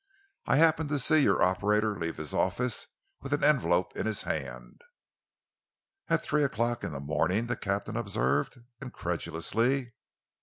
[0.47, 2.87] I happened to see your operator leave his office
[3.21, 4.81] with an envelope in his hand."
[6.07, 9.93] "At three o'clock in the morning?" the captain observed incredulously.